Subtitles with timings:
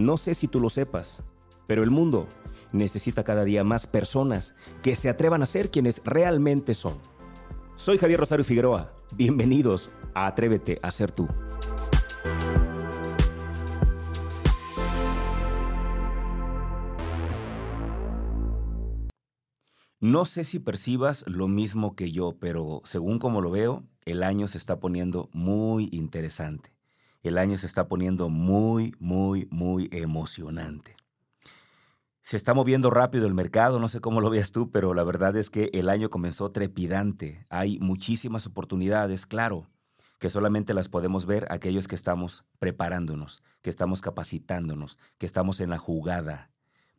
[0.00, 1.22] No sé si tú lo sepas,
[1.66, 2.26] pero el mundo
[2.72, 6.94] necesita cada día más personas que se atrevan a ser quienes realmente son.
[7.76, 8.94] Soy Javier Rosario Figueroa.
[9.14, 11.28] Bienvenidos a Atrévete a ser tú.
[20.00, 24.48] No sé si percibas lo mismo que yo, pero según como lo veo, el año
[24.48, 26.79] se está poniendo muy interesante.
[27.22, 30.96] El año se está poniendo muy, muy, muy emocionante.
[32.22, 35.36] Se está moviendo rápido el mercado, no sé cómo lo veas tú, pero la verdad
[35.36, 37.44] es que el año comenzó trepidante.
[37.50, 39.66] Hay muchísimas oportunidades, claro,
[40.18, 45.70] que solamente las podemos ver aquellos que estamos preparándonos, que estamos capacitándonos, que estamos en
[45.70, 46.50] la jugada,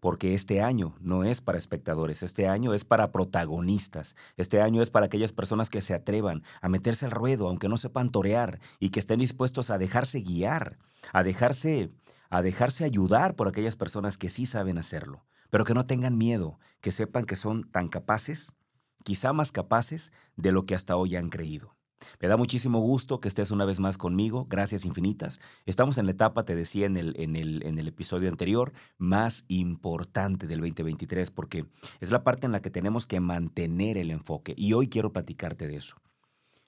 [0.01, 4.89] porque este año no es para espectadores, este año es para protagonistas, este año es
[4.89, 8.89] para aquellas personas que se atrevan a meterse al ruedo, aunque no sepan torear, y
[8.89, 10.79] que estén dispuestos a dejarse guiar,
[11.13, 11.91] a dejarse,
[12.31, 16.59] a dejarse ayudar por aquellas personas que sí saben hacerlo, pero que no tengan miedo,
[16.81, 18.55] que sepan que son tan capaces,
[19.03, 21.75] quizá más capaces de lo que hasta hoy han creído.
[22.19, 24.45] Me da muchísimo gusto que estés una vez más conmigo.
[24.49, 25.39] Gracias infinitas.
[25.65, 29.45] Estamos en la etapa, te decía en el, en el, en el episodio anterior, más
[29.47, 31.65] importante del 2023 porque
[31.99, 34.53] es la parte en la que tenemos que mantener el enfoque.
[34.57, 35.95] Y hoy quiero platicarte de eso.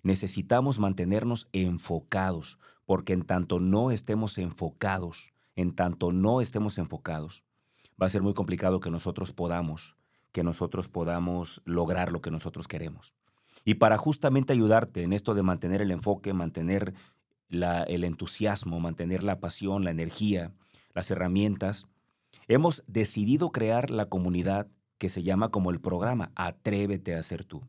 [0.01, 7.45] Necesitamos mantenernos enfocados porque en tanto no estemos enfocados, en tanto no estemos enfocados,
[8.01, 9.95] va a ser muy complicado que nosotros podamos,
[10.31, 13.15] que nosotros podamos lograr lo que nosotros queremos.
[13.65, 16.93] Y para justamente ayudarte en esto de mantener el enfoque, mantener
[17.49, 20.51] el entusiasmo, mantener la pasión, la energía,
[20.93, 21.87] las herramientas,
[22.47, 27.61] hemos decidido crear la comunidad que se llama como el programa Atrévete a ser tú.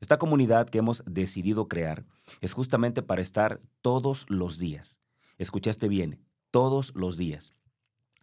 [0.00, 2.04] Esta comunidad que hemos decidido crear
[2.40, 4.98] es justamente para estar todos los días.
[5.36, 7.54] Escuchaste bien, todos los días,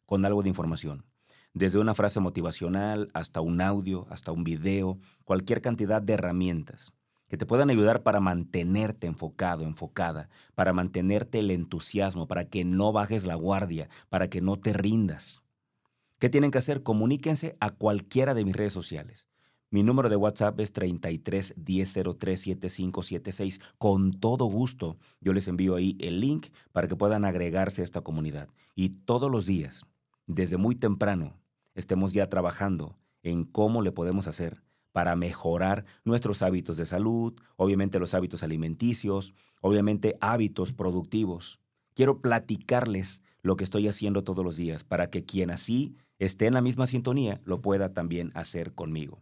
[0.05, 1.05] con algo de información.
[1.53, 6.93] Desde una frase motivacional hasta un audio, hasta un video, cualquier cantidad de herramientas
[7.27, 12.91] que te puedan ayudar para mantenerte enfocado, enfocada, para mantenerte el entusiasmo, para que no
[12.91, 15.43] bajes la guardia, para que no te rindas.
[16.19, 16.83] ¿Qué tienen que hacer?
[16.83, 19.27] Comuníquense a cualquiera de mis redes sociales.
[19.69, 23.59] Mi número de WhatsApp es 33 1003 7576.
[23.77, 28.01] Con todo gusto, yo les envío ahí el link para que puedan agregarse a esta
[28.01, 28.47] comunidad.
[28.75, 29.85] Y todos los días,
[30.25, 31.33] desde muy temprano,
[31.75, 37.99] estemos ya trabajando en cómo le podemos hacer para mejorar nuestros hábitos de salud, obviamente
[37.99, 41.59] los hábitos alimenticios, obviamente hábitos productivos.
[41.93, 46.53] Quiero platicarles lo que estoy haciendo todos los días para que quien así esté en
[46.53, 49.21] la misma sintonía lo pueda también hacer conmigo.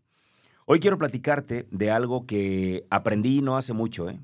[0.65, 4.19] Hoy quiero platicarte de algo que aprendí no hace mucho, ¿eh?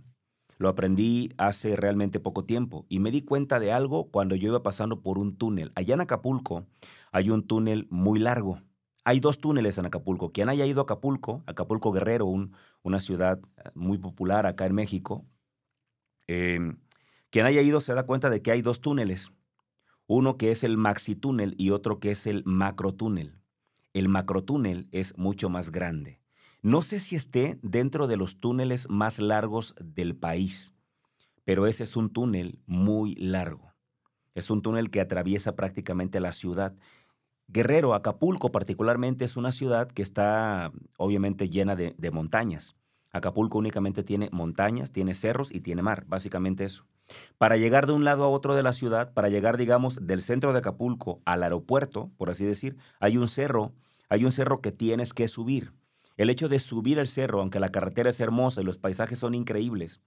[0.58, 4.62] Lo aprendí hace realmente poco tiempo y me di cuenta de algo cuando yo iba
[4.62, 5.72] pasando por un túnel.
[5.74, 6.66] Allá en Acapulco
[7.12, 8.62] hay un túnel muy largo
[9.04, 10.32] hay dos túneles en Acapulco.
[10.32, 12.28] Quien haya ido a Acapulco, Acapulco Guerrero,
[12.84, 15.26] una ciudad eh, muy popular acá en México,
[16.28, 16.78] em,
[17.30, 19.32] quien haya ido se da cuenta de que hay dos túneles.
[20.08, 23.40] Uno que es el maxi túnel y otro que es el macro túnel.
[23.94, 26.20] El macro túnel es mucho más grande.
[26.62, 30.74] No sé si esté dentro de los túneles más largos del país,
[31.44, 33.74] pero ese es un túnel muy largo.
[34.36, 36.76] Es un túnel que atraviesa prácticamente la ciudad
[37.54, 42.78] Guerrero, Acapulco particularmente, es una ciudad que está obviamente llena de, montañas.
[43.12, 46.86] Acapulco únicamente tiene montañas, tiene cerros y tiene mar, básicamente eso.
[47.38, 50.54] Para llegar de un lado a otro de la ciudad, para llegar, digamos, del centro
[50.54, 53.74] de Acapulco al aeropuerto, por así decir, hay un cerro,
[54.08, 55.74] hay un cerro que tienes que subir.
[56.16, 59.34] El hecho de subir el cerro, aunque la carretera es hermosa y los paisajes son
[59.34, 60.00] increíbles,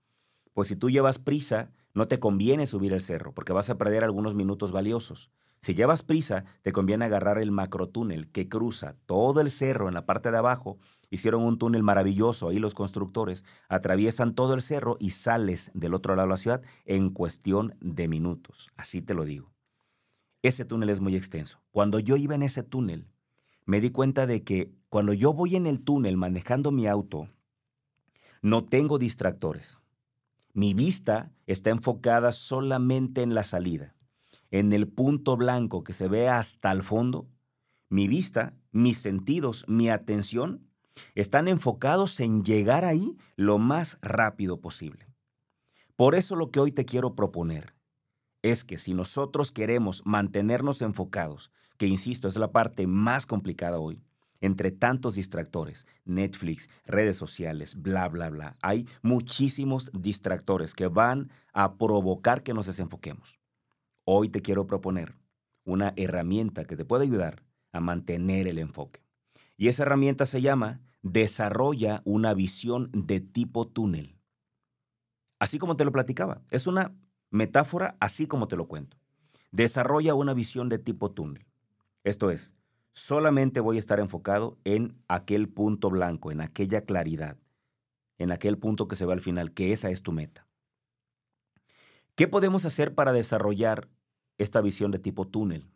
[0.55, 4.03] pues si tú llevas prisa, no te conviene subir el cerro, porque vas a perder
[4.03, 5.31] algunos minutos valiosos.
[5.61, 10.07] Si llevas prisa, te conviene agarrar el macrotúnel que cruza todo el cerro en la
[10.07, 10.79] parte de abajo.
[11.11, 16.17] Hicieron un túnel maravilloso ahí los constructores, atraviesan todo el cerro y sales del otro
[16.17, 18.71] lado de la ciudad en cuestión de minutos.
[18.77, 19.53] Así te lo digo.
[20.43, 21.63] Ese túnel es muy extenso.
[21.71, 23.09] Cuando yo iba en ese túnel,
[23.65, 27.29] me di cuenta de que cuando yo voy en el túnel manejando mi auto,
[28.43, 29.81] no tengo distractores.
[30.55, 33.95] Mi vista está enfocada solamente en la salida
[34.55, 37.29] en el punto blanco que se ve hasta el fondo,
[37.89, 40.71] mi vista, mis sentidos, mi atención
[41.17, 45.09] están enfocados en llegar ahí lo más rápido posible.
[45.97, 47.75] Por eso lo que hoy te quiero proponer
[48.43, 54.05] es que si nosotros queremos mantenernos enfocados, que insisto, es la parte más complicada hoy,
[54.45, 61.79] entre tantos distractores, Netflix, redes sociales, bla, bla, bla, hay muchísimos distractores que van a
[61.79, 63.41] provocar que nos desenfoquemos.
[64.05, 65.15] Hoy te quiero proponer
[65.65, 67.43] una herramienta que te puede ayudar
[67.73, 69.01] a mantener el enfoque.
[69.57, 74.15] Y esa herramienta se llama Desarrolla una visión de tipo túnel.
[75.39, 76.95] Así como te lo platicaba, es una
[77.31, 78.99] metáfora así como te lo cuento.
[79.53, 81.47] Desarrolla una visión de tipo túnel.
[82.03, 82.53] Esto es,
[82.95, 87.37] solamente voy a estar enfocado en aquel punto blanco, en aquella claridad,
[88.19, 90.47] en aquel punto que se ve al final, que esa es tu meta.
[92.15, 93.89] ¿Qué podemos hacer para desarrollar
[94.39, 95.69] esta visión de tipo túnel?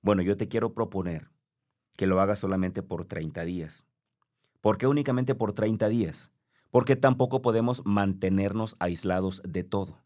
[0.00, 1.30] Bueno, yo te quiero proponer
[1.96, 3.86] que lo hagas solamente por 30 días.
[4.60, 6.30] ¿Por qué únicamente por 30 días?
[6.70, 10.00] Porque tampoco podemos mantenernos aislados de todo.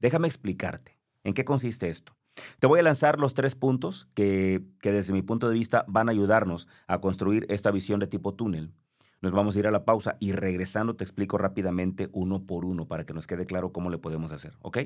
[0.00, 0.98] Déjame explicarte.
[1.22, 2.16] ¿En qué consiste esto?
[2.58, 6.08] Te voy a lanzar los tres puntos que, que, desde mi punto de vista van
[6.08, 8.72] a ayudarnos a construir esta visión de tipo túnel.
[9.20, 12.86] Nos vamos a ir a la pausa y regresando te explico rápidamente uno por uno
[12.86, 14.78] para que nos quede claro cómo le podemos hacer, ¿ok?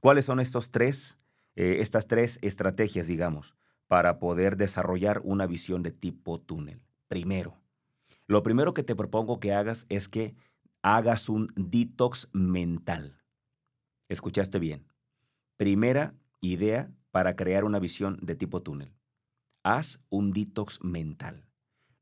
[0.00, 1.18] ¿Cuáles son estos tres,
[1.56, 3.54] eh, estas tres estrategias, digamos,
[3.86, 6.80] para poder desarrollar una visión de tipo túnel?
[7.08, 7.56] Primero,
[8.26, 10.34] lo primero que te propongo que hagas es que
[10.82, 13.22] hagas un detox mental.
[14.08, 14.86] ¿Escuchaste bien?
[15.56, 18.94] Primera idea para crear una visión de tipo túnel.
[19.62, 21.48] Haz un detox mental.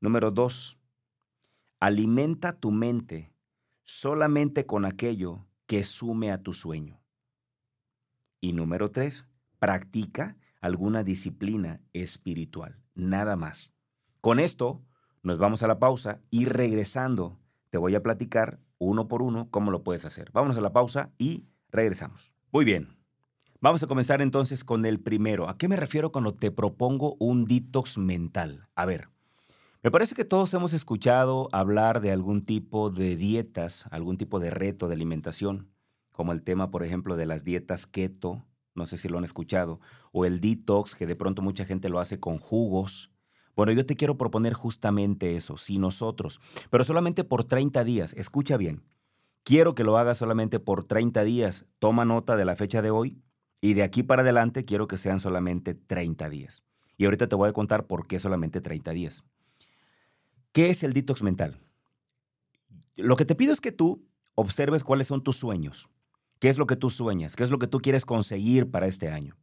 [0.01, 0.79] Número dos,
[1.81, 3.33] alimenta tu mente
[3.83, 7.01] solamente con aquello que sume a tu sueño.
[8.41, 9.29] Y número tres,
[9.59, 13.77] practica alguna disciplina espiritual, nada más.
[14.21, 14.85] Con esto
[15.23, 17.41] nos vamos a la pausa y regresando
[17.71, 20.31] te voy a platicar uno por uno cómo lo puedes hacer.
[20.33, 22.35] Vámonos a la pausa y regresamos.
[22.53, 22.97] Muy bien.
[23.59, 25.49] Vamos a comenzar entonces con el primero.
[25.49, 28.69] ¿A qué me refiero cuando te propongo un detox mental?
[28.75, 29.09] A ver,
[29.83, 34.51] me parece que todos hemos escuchado hablar de algún tipo de dietas, algún tipo de
[34.51, 35.71] reto de alimentación,
[36.13, 38.45] como el tema, por ejemplo, de las dietas keto,
[38.75, 39.81] no sé si lo han escuchado,
[40.13, 43.11] o el detox, que de pronto mucha gente lo hace con jugos.
[43.55, 48.59] Bueno, yo te quiero proponer justamente eso, si nosotros, pero solamente por 30 días, escucha
[48.59, 48.83] bien,
[49.45, 53.23] quiero que lo hagas solamente por 30 días, toma nota de la fecha de hoy
[53.61, 56.63] y de aquí para adelante quiero que sean solamente 30 días.
[56.97, 59.25] Y ahorita te voy a contar por qué solamente 30 días.
[60.53, 61.59] ¿Qué es el detox mental?
[62.97, 65.89] Lo que te pido es que tú observes cuáles son tus sueños,
[66.39, 69.11] qué es lo que tú sueñas, qué es lo que tú quieres conseguir para este
[69.11, 69.37] año.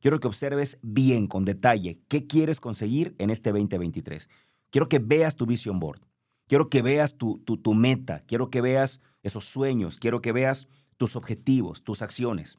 [0.00, 4.28] Quiero que observes bien, con detalle, qué quieres conseguir en este 2023.
[4.70, 6.00] Quiero que veas tu vision board.
[6.48, 8.20] Quiero que veas tu, tu, tu meta.
[8.26, 9.98] Quiero que veas esos sueños.
[9.98, 12.58] Quiero que veas tus objetivos, tus acciones.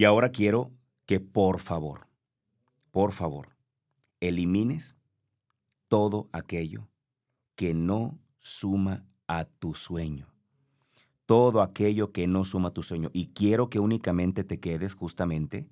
[0.00, 0.72] Y ahora quiero
[1.04, 2.08] que por favor,
[2.90, 3.54] por favor,
[4.20, 4.96] elimines
[5.88, 6.88] todo aquello
[7.54, 10.32] que no suma a tu sueño.
[11.26, 13.10] Todo aquello que no suma a tu sueño.
[13.12, 15.68] Y quiero que únicamente te quedes justamente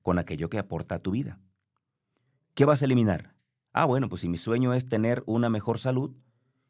[0.00, 1.40] con aquello que aporta a tu vida.
[2.54, 3.34] ¿Qué vas a eliminar?
[3.72, 6.14] Ah, bueno, pues si mi sueño es tener una mejor salud,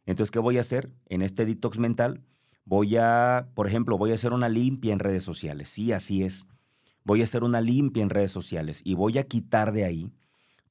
[0.06, 2.24] entonces, ¿qué voy a hacer en este detox mental?
[2.64, 5.68] Voy a, por ejemplo, voy a hacer una limpia en redes sociales.
[5.68, 6.46] Sí, así es.
[7.04, 10.12] Voy a hacer una limpia en redes sociales y voy a quitar de ahí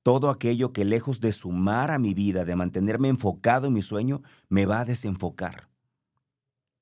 [0.04, 4.22] todo aquello que lejos de sumar a mi vida, de mantenerme enfocado en mi sueño,
[4.50, 5.70] me va a desenfocar.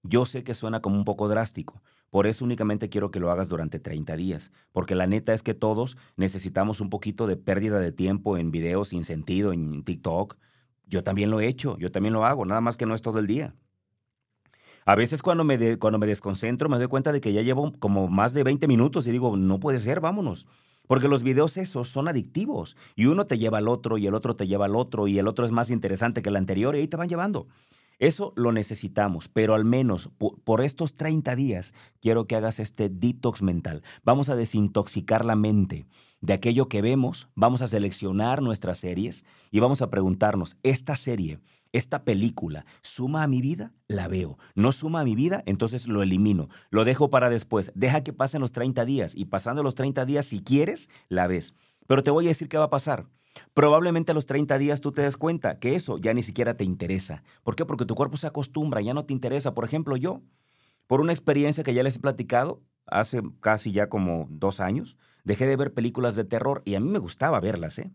[0.04, 3.50] Yo sé que suena como un poco drástico, por eso únicamente quiero que lo hagas
[3.50, 7.92] durante 30 días, porque la neta es que todos necesitamos un poquito de pérdida de
[7.92, 10.38] tiempo en videos sin sentido, en TikTok.
[10.88, 13.20] Yo también lo he hecho, yo también lo hago, nada más que no es todo
[13.20, 13.54] el día.
[14.90, 18.08] A veces cuando me, cuando me desconcentro me doy cuenta de que ya llevo como
[18.08, 20.48] más de 20 minutos y digo, no puede ser, vámonos.
[20.88, 24.36] Porque los videos esos son adictivos y uno te lleva al otro y el otro
[24.36, 26.88] te lleva al otro y el otro es más interesante que el anterior y ahí
[26.88, 27.46] te van llevando.
[28.00, 33.44] Eso lo necesitamos, pero al menos por, estos 30 días quiero que hagas este detox
[33.44, 33.84] mental.
[34.04, 35.86] Vamos a desintoxicar la mente
[36.20, 41.40] de aquello que vemos, vamos a seleccionar nuestras series y vamos a preguntarnos, ¿esta serie,
[41.72, 43.74] esta película, suma a mi vida?
[43.88, 44.38] La veo.
[44.56, 45.44] ¿No suma a mi vida?
[45.46, 46.50] Entonces lo elimino.
[46.70, 47.72] Lo dejo para después.
[47.76, 51.54] Deja que pasen los 30 días y pasando los 30 días, si quieres, la ves.
[51.88, 53.08] Pero te voy a decir qué va a pasar.
[53.54, 56.64] Probablemente a los 30 días tú te des cuenta que eso ya ni siquiera te
[56.64, 57.24] interesa.
[57.44, 57.66] ¿Por qué?
[57.66, 59.54] Porque tu cuerpo se acostumbra, ya no te interesa.
[59.54, 60.22] Por ejemplo, yo,
[60.88, 65.46] por una experiencia que ya les he platicado, hace casi ya como dos años, dejé
[65.46, 67.92] de ver películas de terror y a mí me gustaba verlas, ¿eh?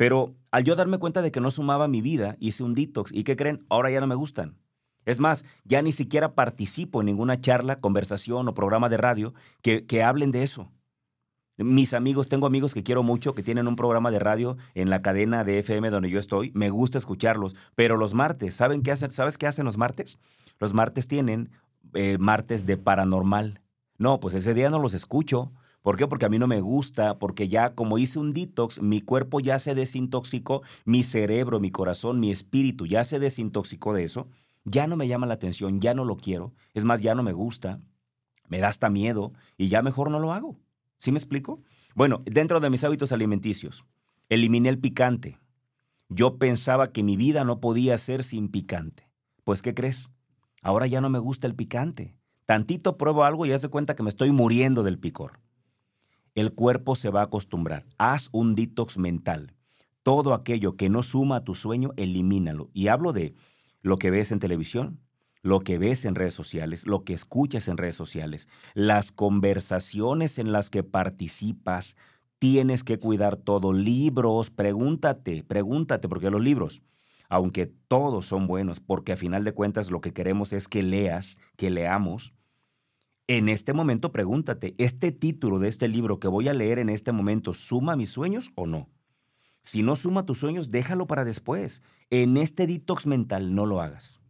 [0.00, 3.12] Pero al yo darme cuenta de que no sumaba mi vida, hice un detox.
[3.12, 3.66] ¿Y qué creen?
[3.68, 4.56] Ahora ya no me gustan.
[5.04, 9.84] Es más, ya ni siquiera participo en ninguna charla, conversación o programa de radio que,
[9.84, 10.72] que hablen de eso.
[11.58, 15.02] Mis amigos, tengo amigos que quiero mucho, que tienen un programa de radio en la
[15.02, 16.50] cadena de FM donde yo estoy.
[16.54, 17.54] Me gusta escucharlos.
[17.74, 19.10] Pero los martes, ¿saben qué hacen?
[19.10, 20.18] ¿Sabes qué hacen los martes?
[20.60, 21.50] Los martes tienen
[21.92, 23.60] eh, martes de paranormal.
[23.98, 26.06] No, pues ese día no los escucho ¿Por qué?
[26.06, 29.58] Porque a mí no me gusta, porque ya como hice un detox, mi cuerpo ya
[29.58, 34.28] se desintoxicó, mi cerebro, mi corazón, mi espíritu ya se desintoxicó de eso,
[34.64, 37.32] ya no me llama la atención, ya no lo quiero, es más, ya no me
[37.32, 37.80] gusta,
[38.48, 40.58] me da hasta miedo y ya mejor no lo hago.
[40.98, 41.62] ¿Sí me explico?
[41.94, 43.86] Bueno, dentro de mis hábitos alimenticios,
[44.28, 45.38] eliminé el picante.
[46.10, 49.08] Yo pensaba que mi vida no podía ser sin picante.
[49.44, 50.10] Pues, ¿qué crees?
[50.60, 52.14] Ahora ya no me gusta el picante.
[52.44, 55.40] Tantito pruebo algo y ya se cuenta que me estoy muriendo del picor.
[56.34, 57.86] El cuerpo se va a acostumbrar.
[57.98, 59.54] Haz un detox mental.
[60.02, 62.70] Todo aquello que no suma a tu sueño, elimínalo.
[62.72, 63.34] Y hablo de
[63.82, 65.00] lo que ves en televisión,
[65.42, 70.52] lo que ves en redes sociales, lo que escuchas en redes sociales, las conversaciones en
[70.52, 71.96] las que participas.
[72.38, 73.72] Tienes que cuidar todo.
[73.72, 76.82] Libros, pregúntate, pregúntate, porque los libros,
[77.28, 81.38] aunque todos son buenos, porque a final de cuentas lo que queremos es que leas,
[81.56, 82.32] que leamos,
[83.36, 87.12] en este momento pregúntate, ¿este título de este libro que voy a leer en este
[87.12, 88.88] momento suma mis sueños o no?
[89.62, 91.80] Si no suma tus sueños, déjalo para después.
[92.10, 94.20] En este detox mental no lo hagas.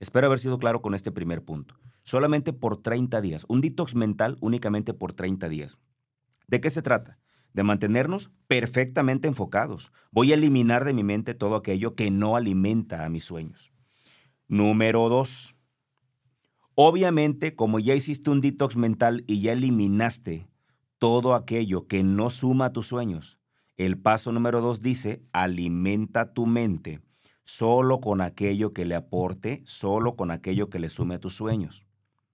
[0.00, 1.76] Espero haber sido claro con este primer punto.
[2.02, 3.46] Solamente por 30 días.
[3.46, 5.78] Un detox mental únicamente por 30 días.
[6.48, 7.20] ¿De qué se trata?
[7.52, 9.92] De mantenernos perfectamente enfocados.
[10.10, 13.72] Voy a eliminar de mi mente todo aquello que no alimenta a mis sueños.
[14.48, 15.53] Número dos.
[16.76, 20.48] Obviamente, como ya hiciste un detox mental y ya eliminaste
[20.98, 23.38] todo aquello que no suma a tus sueños,
[23.76, 27.00] el paso número dos dice, alimenta tu mente
[27.44, 31.86] solo con aquello que le aporte, solo con aquello que le sume a tus sueños.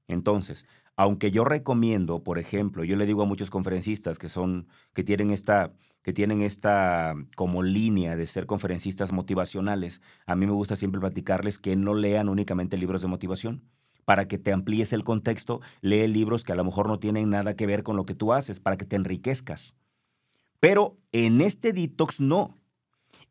[0.08, 0.66] Entonces,
[0.96, 5.30] aunque yo recomiendo, por ejemplo, yo le digo a muchos conferencistas que son, que tienen
[5.30, 11.00] esta, que tienen esta como línea de ser conferencistas motivacionales, a mí me gusta siempre
[11.00, 13.64] platicarles que no lean únicamente libros de motivación,
[14.10, 17.54] para que te amplíes el contexto, lee libros que a lo mejor no tienen nada
[17.54, 19.76] que ver con lo que tú haces, para que te enriquezcas.
[20.58, 22.58] Pero en este detox no.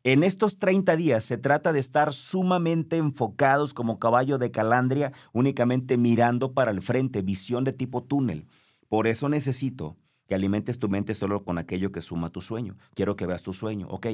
[0.04, 5.98] En estos 30 días se trata de estar sumamente enfocados como caballo de calandria, únicamente
[5.98, 8.46] mirando para el frente, visión de tipo túnel.
[8.88, 12.78] Por eso necesito que alimentes tu mente solo con aquello que suma tu sueño.
[12.94, 13.86] Quiero que veas tu sueño.
[13.90, 14.06] Ok,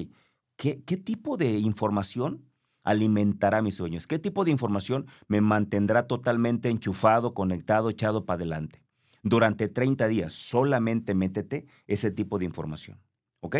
[0.56, 2.42] ¿qué, qué tipo de información
[2.86, 4.06] alimentará mis sueños?
[4.06, 8.82] ¿Qué tipo de información me mantendrá totalmente enchufado, conectado, echado para adelante?
[9.22, 12.98] Durante 30 días solamente métete ese tipo de información.
[13.40, 13.56] ¿Ok?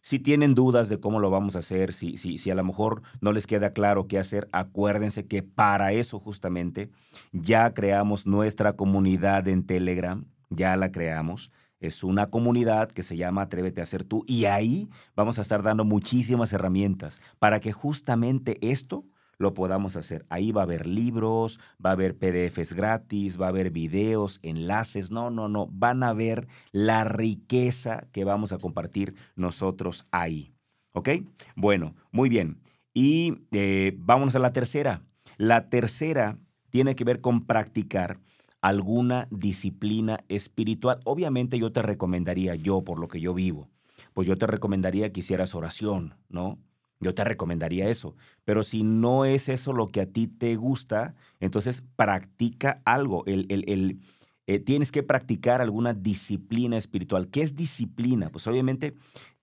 [0.00, 3.02] Si tienen dudas de cómo lo vamos a hacer, si, si, si a lo mejor
[3.20, 6.90] no les queda claro qué hacer, acuérdense que para eso justamente
[7.32, 11.50] ya creamos nuestra comunidad en Telegram, ya la creamos.
[11.80, 15.62] Es una comunidad que se llama Atrévete a ser tú y ahí vamos a estar
[15.62, 19.04] dando muchísimas herramientas para que justamente esto
[19.38, 20.24] lo podamos hacer.
[20.28, 25.10] Ahí va a haber libros, va a haber PDFs gratis, va a haber videos, enlaces.
[25.10, 25.68] No, no, no.
[25.70, 30.54] Van a ver la riqueza que vamos a compartir nosotros ahí.
[30.92, 31.10] ¿Ok?
[31.54, 32.60] Bueno, muy bien.
[32.94, 35.02] Y eh, vámonos a la tercera.
[35.36, 36.38] La tercera
[36.70, 38.20] tiene que ver con practicar
[38.66, 40.98] alguna disciplina espiritual.
[41.04, 43.68] Obviamente yo te recomendaría, yo por lo que yo vivo,
[44.12, 46.58] pues yo te recomendaría que hicieras oración, ¿no?
[46.98, 48.16] Yo te recomendaría eso.
[48.44, 53.22] Pero si no es eso lo que a ti te gusta, entonces practica algo.
[53.26, 54.00] El, el,
[54.48, 57.28] eh, tienes que practicar alguna disciplina espiritual.
[57.28, 58.30] ¿Qué es disciplina?
[58.30, 58.94] Pues obviamente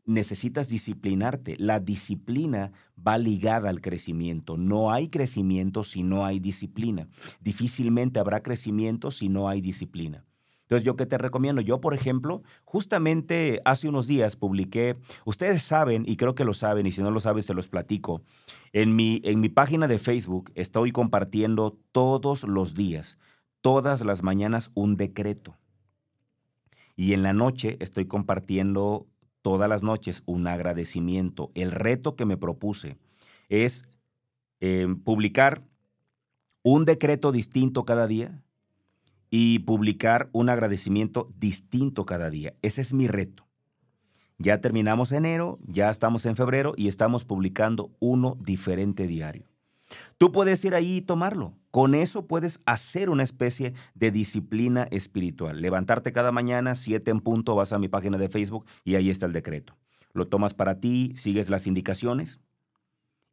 [0.06, 1.56] necesitas disciplinarte.
[1.58, 4.58] La disciplina va ligada al crecimiento.
[4.58, 7.08] No hay crecimiento si no hay disciplina.
[7.42, 10.26] Difícilmente habrá crecimiento si no hay disciplina.
[10.64, 11.62] Entonces, ¿yo qué te recomiendo?
[11.62, 14.96] Yo, por ejemplo, justamente hace unos días publiqué,
[15.26, 18.24] ustedes saben, y creo que lo saben, y si no lo saben, se los platico,
[18.72, 23.18] en mi, en mi página de Facebook estoy compartiendo todos los días,
[23.62, 25.58] todas las mañanas, un decreto.
[26.96, 29.08] Y en la noche estoy compartiendo
[29.44, 31.52] todas las noches un agradecimiento.
[31.54, 32.98] El reto que me propuse
[33.50, 33.86] es
[34.60, 35.62] eh, publicar
[36.64, 38.42] un decreto distinto cada día
[39.30, 42.56] y publicar un agradecimiento distinto cada día.
[42.64, 43.46] Ese es mi reto.
[44.40, 49.53] Ya terminamos enero, ya estamos en febrero y estamos publicando uno diferente diario.
[50.18, 51.54] Tú puedes ir ahí y tomarlo.
[51.72, 55.62] Con eso puedes hacer una especie de disciplina espiritual.
[55.62, 59.26] Levantarte cada mañana, siete en punto, vas a mi página de Facebook y ahí está
[59.26, 59.76] el decreto.
[60.14, 62.40] Lo tomas para ti, sigues las indicaciones.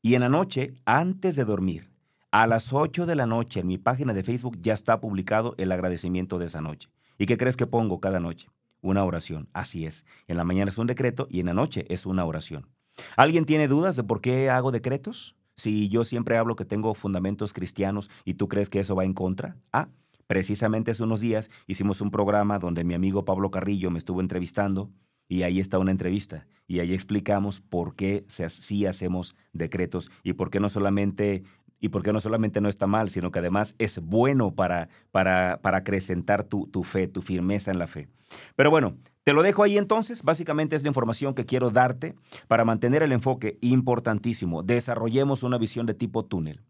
[0.02, 1.90] Y en la noche, antes de dormir,
[2.32, 5.72] a las 8 de la noche en mi página de Facebook ya está publicado el
[5.72, 6.88] agradecimiento de esa noche.
[7.18, 8.48] ¿Y qué crees que pongo cada noche?
[8.82, 9.48] Una oración.
[9.52, 10.06] Así es.
[10.28, 12.68] En la mañana es un decreto y en la noche es una oración.
[13.16, 15.34] ¿Alguien tiene dudas de por qué hago decretos?
[15.60, 19.14] Si yo siempre hablo que tengo fundamentos cristianos y tú crees que eso va en
[19.14, 19.56] contra.
[19.72, 19.88] Ah,
[20.30, 24.88] Precisamente hace unos días hicimos un programa donde mi amigo Pablo Carrillo me estuvo entrevistando
[25.26, 30.50] y ahí está una entrevista y ahí explicamos por qué sí hacemos decretos y por
[30.50, 31.42] qué no solamente
[31.80, 35.58] y por qué no solamente no está mal, sino que además es bueno para, para,
[35.62, 38.08] para acrecentar tu, tu fe, tu firmeza en la fe.
[38.54, 40.22] Pero bueno, te lo dejo ahí entonces.
[40.22, 42.14] Básicamente es la información que quiero darte
[42.48, 44.62] para mantener el enfoque importantísimo.
[44.62, 46.62] Desarrollemos una visión de tipo túnel.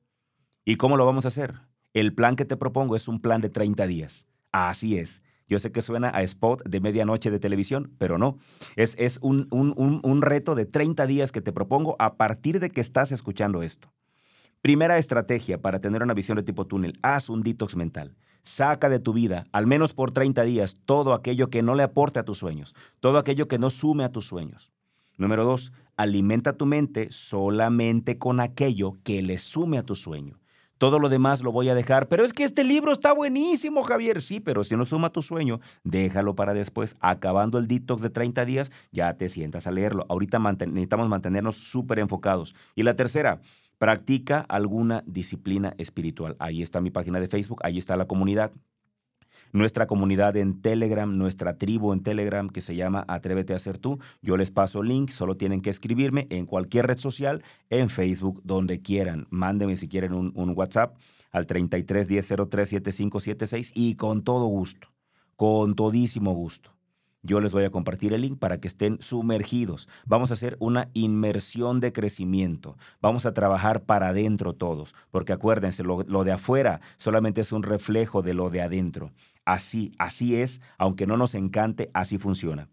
[0.64, 1.60] ¿Y cómo lo vamos a hacer?
[1.92, 4.26] El plan que te propongo es un plan de 30 días.
[4.52, 5.22] Así es.
[5.48, 8.38] Yo sé que suena a spot de medianoche de televisión, pero no.
[8.76, 12.80] Es, es un, un, reto de 30 días que te propongo a partir de que
[12.80, 13.92] estás escuchando esto.
[14.62, 18.14] Primera estrategia para tener una visión de tipo túnel, haz un detox mental.
[18.42, 22.18] Saca de tu vida, al menos por 30 días, todo aquello que no le aporte
[22.18, 24.70] a tus sueños, todo aquello que no sume a tus sueños.
[25.16, 30.38] Número dos, alimenta tu mente solamente con aquello que le sume a tu sueño.
[30.76, 32.08] Todo lo demás lo voy a dejar.
[32.08, 34.20] Pero es que este libro está buenísimo, Javier.
[34.20, 36.96] Sí, pero si no suma tu sueño, déjalo para después.
[37.00, 40.06] Acabando el detox de 30 días, ya te sientas a leerlo.
[40.08, 42.54] Ahorita necesitamos mantenernos súper enfocados.
[42.74, 43.42] Y la tercera,
[43.80, 46.36] practica alguna disciplina espiritual.
[46.38, 48.52] Ahí está mi página de Facebook, ahí está la comunidad
[49.52, 53.98] nuestra comunidad en Telegram, nuestra tribu en Telegram que se llama Atrévete a ser tú.
[54.22, 58.42] Yo les paso el link, solo tienen que escribirme en cualquier red social, en Facebook,
[58.44, 59.26] donde quieran.
[59.30, 60.96] Mándenme si quieren un, WhatsApp
[61.32, 64.92] al 33 10 03 7576 y con todo gusto,
[65.34, 66.70] con todísimo gusto.
[67.22, 69.88] Yo les voy a compartir el link para que estén sumergidos.
[70.06, 72.78] Vamos a hacer una inmersión de crecimiento.
[73.02, 78.22] Vamos a trabajar para adentro todos, porque acuérdense, lo, de afuera solamente es un reflejo
[78.22, 79.12] de lo de adentro.
[79.44, 82.68] Así, así es, aunque no nos encante, así funciona.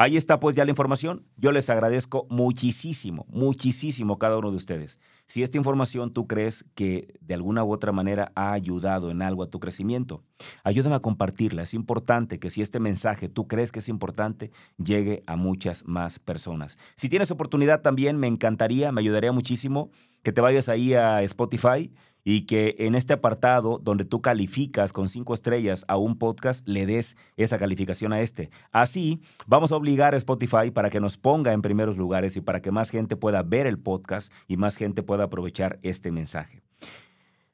[0.00, 1.26] Ahí está pues ya la información.
[1.38, 5.00] Yo les agradezco muchísimo, muchísimo cada uno de ustedes.
[5.26, 9.42] Si esta información tú crees que de alguna u otra manera ha ayudado en algo
[9.42, 10.22] a tu crecimiento,
[10.62, 11.64] ayúdame a compartirla.
[11.64, 16.20] Es importante que si este mensaje tú crees que es importante, llegue a muchas más
[16.20, 16.78] personas.
[16.94, 19.90] Si tienes oportunidad también, me encantaría, me ayudaría muchísimo
[20.22, 21.90] que te vayas ahí a Spotify
[22.30, 26.84] y que en este apartado donde tú calificas con cinco estrellas a un podcast, le
[26.84, 28.50] des esa calificación a este.
[28.70, 32.60] Así, vamos a obligar a Spotify para que nos ponga en primeros lugares y para
[32.60, 36.60] que más gente pueda ver el podcast y más gente pueda aprovechar este mensaje.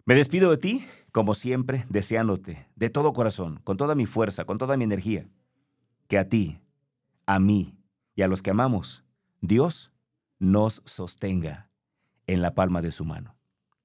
[0.07, 4.59] Me despido de ti, como siempre, deseándote de todo corazón, con toda mi fuerza, con
[4.59, 5.29] toda mi energía,
[6.09, 6.59] que a ti,
[7.27, 7.77] a mí
[8.17, 9.05] y a los que amamos,
[9.41, 9.93] Dios
[10.41, 11.71] nos sostenga
[12.27, 13.37] en la palma de su mano.